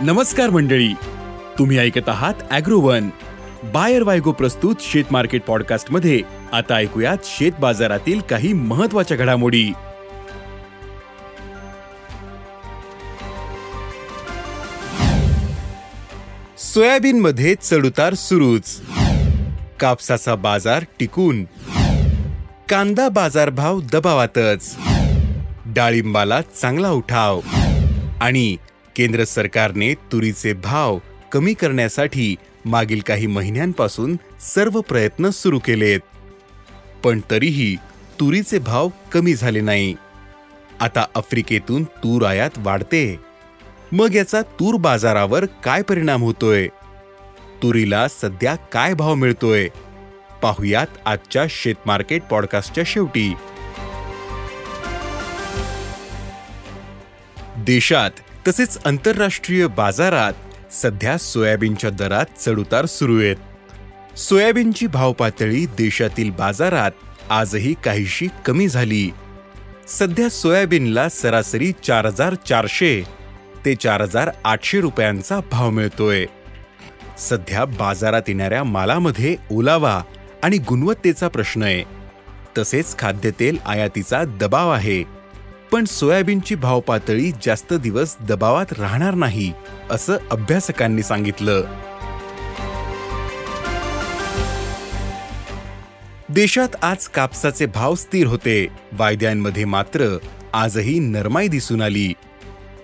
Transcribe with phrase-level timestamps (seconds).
[0.00, 0.92] नमस्कार मंडळी.
[1.58, 3.08] तुम्ही ऐकत आहात अॅग्रोवन.
[3.64, 6.20] बायर वायगो प्रस्तुत शेत मार्केट पॉडकास्टमध्ये
[6.52, 9.72] आता ऐकूयात शेत बाजारातील काही महत्त्वाच्या घडामोडी.
[16.58, 18.80] सोयाबीन मध्ये चढउतार सुरूच.
[19.80, 21.44] कापसाचा बाजार टिकून.
[22.68, 24.76] कांदा बाजारभाव दबावातच.
[25.66, 27.40] डाळिंबाला चांगला उठाव.
[28.20, 28.56] आणि
[28.96, 30.98] केंद्र सरकारने तुरीचे भाव
[31.32, 36.00] कमी करण्यासाठी मागील काही महिन्यांपासून सर्व प्रयत्न सुरू केलेत.
[37.04, 37.76] पण तरीही
[38.20, 39.94] तुरीचे भाव कमी झाले नाही.
[40.80, 43.20] आता आफ्रिकेतून तूर आयात वाढते.
[43.92, 46.68] मग याचा तूर बाजारावर काय परिणाम होतोय?
[47.62, 49.68] तुरीला सध्या काय भाव मिळतोय?
[50.42, 53.34] पाहुयात आजच्या शेतमार्केट पॉडकास्टच्या शेवटी.
[57.56, 58.10] देशात
[58.48, 60.32] तसेच आंतरराष्ट्रीय बाजारात
[60.72, 63.36] सध्या सोयाबीनच्या दरात चढउतार सुरू आहेत.
[64.18, 66.90] सोयाबीनची भावपातळी देशातील बाजारात
[67.30, 69.10] आजही काहीशी कमी झाली.
[69.88, 73.04] सध्या सोयाबीनला सरासरी चार हजार चारशे
[73.64, 76.26] ते चार हजार आठशे रुपयांचा भाव मिळतोय.
[77.18, 80.02] सध्या बाजारात येणाऱ्या मालामध्ये ओलावा
[80.42, 81.82] आणि गुणवत्तेचा प्रश्न आहे.
[82.58, 85.13] तसेच खाद्यतेल आयातीचा दबाव आहे.
[85.74, 89.52] पण सोयाबीनची भाव पातळी जास्त दिवस दबावात राहणार नाही
[89.90, 91.64] असं अभ्यासकांनी सांगितलं.
[96.28, 98.68] देशात आज कापसाचे भाव स्थिर होते.
[98.92, 100.18] वायद्यांमध्ये मात्र
[100.52, 102.12] आजही नरमाई दिसून आली.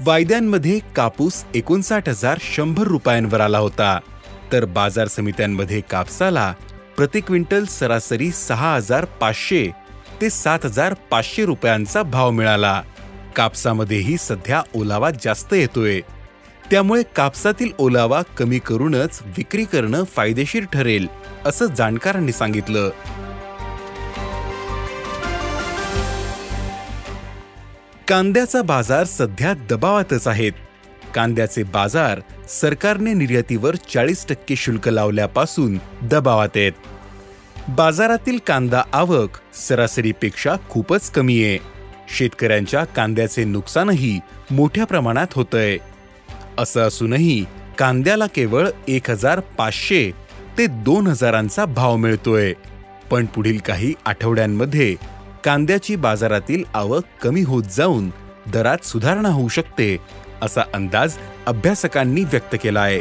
[0.00, 4.00] वायद्यांमध्ये कापूस एकोणसाठ हजार शंभर रुपयांवर आला होता.
[4.52, 6.54] तर बाजार समित्यांमध्ये कापसाला
[6.96, 9.83] प्रति क्विंटल सरासरी सहा हजार पाचशे
[10.24, 12.82] ते सात हजार पाचशे रुपयांचा भाव मिळाला.
[13.36, 16.00] कापसामध्येही सध्या ओलावा जास्त येतोय.
[16.70, 21.06] त्यामुळे कापसातील ओलावा कमी करूनच विक्री करणं फायदेशीर ठरेल
[21.46, 22.90] असं जाणकारांनी सांगितलं.
[28.08, 30.52] कांद्याचा बाजार सध्या दबावातच आहेत.
[31.14, 36.72] कांद्याचे बाजार सरकारने निर्यातीवर चाळीस टक्के शुल्क लावल्यापासून दबावात आहेत.
[37.68, 41.58] बाजारातील कांदा आवक सरासरीपेक्षा खूपच कमी आहे.
[42.08, 44.20] शेतकऱ्यांच्या कांद्याचे नुकसानही
[44.50, 45.78] मोठ्या प्रमाणात होतंय.
[46.58, 47.44] असं असूनही
[47.78, 50.10] कांद्याला केवळ एक हजार पाचशे
[50.58, 52.52] ते दोन हजारांचा भाव मिळतोय.
[53.10, 54.94] पण पुढील काही आठवड्यांमध्ये
[55.44, 58.10] कांद्याची बाजारातील आवक कमी होत जाऊन
[58.52, 59.96] दरात सुधारणा होऊ शकते
[60.42, 61.14] असा अंदाज
[61.46, 63.00] अभ्यासकांनी व्यक्त केला आहे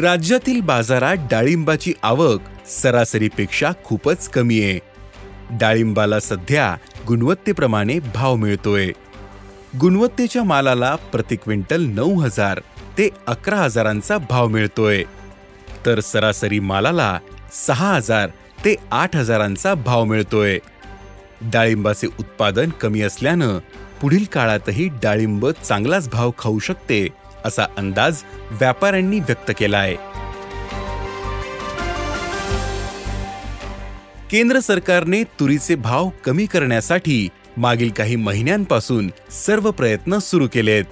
[0.00, 4.78] राज्यातील बाजारात डाळिंबाची आवक सरासरीपेक्षा खूपच कमी आहे.
[5.50, 6.76] डाळिंबाला सध्या
[7.08, 8.92] गुणवत्तेप्रमाणे भाव मिळतोय.
[9.80, 12.60] गुणवत्तेच्या मालाला प्रति क्विंटल नऊ हजार
[12.98, 15.04] ते अकरा हजारांचा भाव मिळतोय.
[15.86, 17.18] तर सरासरी मालाला
[17.66, 18.28] सहा हजार
[18.64, 20.58] ते आठ हजारांचा भाव मिळतोय.
[21.40, 23.58] डाळिंबाचे उत्पादन कमी असल्यानं
[24.00, 27.08] पुढील काळातही डाळिंब चांगलाच भाव खाऊ शकते.
[27.46, 29.96] असा अंदाज व्यापाऱ्यांनी व्यक्त केला आहे.
[34.30, 40.84] केंद्र सरकारने तुरीचे भाव कमी करण्यासाठी मागील काही महिन्यांपासून सर्व प्रयत्न सुरू केलेत.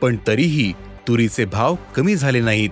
[0.00, 0.72] पण तरीही
[1.08, 2.70] तुरीचे भाव कमी झाले नाहीत.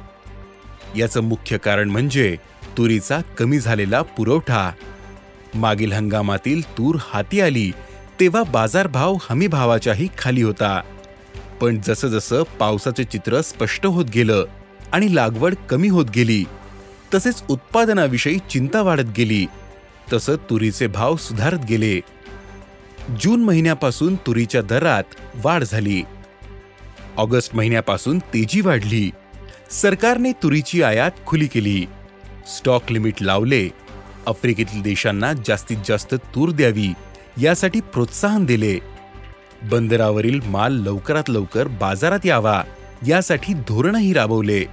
[0.96, 2.36] याचं मुख्य कारण म्हणजे
[2.78, 4.72] तुरीचा कमी झालेला पुरवठा.
[5.54, 7.72] मागील हंगामातील तूर हाती आली
[8.20, 10.80] तेव्हा बाजारभाव हमीभावाच्याही खाली होता.
[11.60, 14.44] पण जसं जसं पावसाचे चित्र स्पष्ट होत गेलं
[14.92, 16.44] आणि लागवड कमी होत गेली
[17.14, 19.46] तसेच उत्पादनाविषयी चिंता वाढत गेली
[20.12, 22.00] तसं तुरीचे भाव सुधारत गेले.
[23.20, 25.04] जून महिन्यापासून तुरीच्या दरात
[25.34, 26.02] वाढ झाली.
[27.16, 29.10] ऑगस्ट महिन्यापासून तेजी वाढली.
[29.70, 31.86] सरकारने तुरीची आयात खुली केली.
[32.56, 33.68] स्टॉक लिमिट लावले.
[34.26, 36.88] आफ्रिकेतील देशांना जास्तीत जास्त तूर द्यावी
[37.42, 38.78] यासाठी प्रोत्साहन दिले.
[39.62, 42.62] बंदरावरील माल लवकरात लवकर बाजारात यावा.
[43.06, 44.64] यासाठी धोरणही राबवले.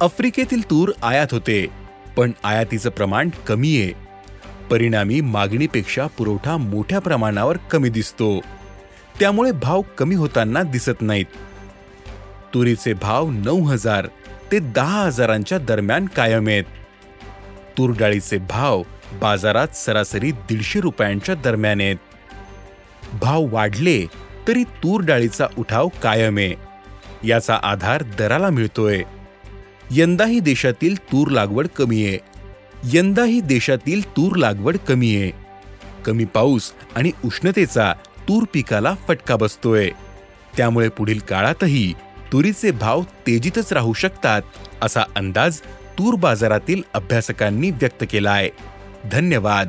[0.00, 1.66] आफ्रिकेतील तूर आयात होते
[2.16, 3.92] पण आयातीचं प्रमाण कमी आहे
[4.70, 8.40] परिणामी मागणीपेक्षा पुरवठा मोठ्या प्रमाणावर कमी दिसतो.
[9.20, 11.26] त्यामुळे भाव कमी होताना दिसत नाहीत.
[12.54, 14.06] तुरीचे भाव नऊ हजार
[14.52, 16.64] ते दहा हजारांच्या दरम्यान कायम आहेत.
[17.78, 18.82] तूर डाळीचे भाव
[19.20, 21.96] बाजारात सरासरी दीडशे रुपयांच्या दरम्यान आहेत.
[23.20, 24.06] भाव वाढले
[24.48, 26.54] तरी तूर डाळीचा उठाव कायम आहे.
[27.28, 29.02] याचा आधार दराला मिळतोय.
[29.90, 32.18] यंदाही देशातील तूर लागवड कमी आहे.
[32.84, 35.30] यंदाही देशातील तूर लागवड कमी आहे.
[36.04, 37.92] कमी पाऊस आणि उष्णतेचा
[38.28, 39.90] तूर पिकाला फटका बसतोय.
[40.56, 41.92] त्यामुळे पुढील काळातही
[42.32, 44.42] तुरीचे भाव तेजीतच राहू शकतात
[44.82, 45.60] असा अंदाज
[45.98, 48.50] तूर बाजारातील अभ्यासकांनी व्यक्त केलाय.
[49.12, 49.68] धन्यवाद.